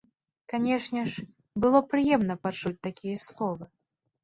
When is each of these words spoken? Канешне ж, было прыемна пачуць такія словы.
Канешне 0.53 1.03
ж, 1.15 1.25
было 1.67 1.83
прыемна 1.93 2.39
пачуць 2.47 2.75
такія 2.89 3.23
словы. 3.29 3.73